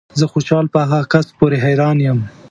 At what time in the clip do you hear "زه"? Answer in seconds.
0.19-0.25